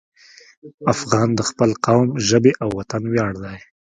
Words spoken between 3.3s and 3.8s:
دی.